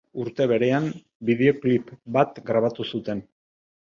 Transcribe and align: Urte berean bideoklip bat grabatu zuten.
Urte 0.21 0.45
berean 0.51 0.87
bideoklip 1.29 1.91
bat 2.17 2.41
grabatu 2.47 2.87
zuten. 2.95 3.21